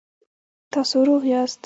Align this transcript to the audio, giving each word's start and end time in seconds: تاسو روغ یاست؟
تاسو 0.73 0.97
روغ 1.07 1.23
یاست؟ 1.31 1.59